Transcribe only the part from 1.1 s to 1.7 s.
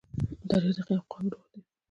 قوم روح دی.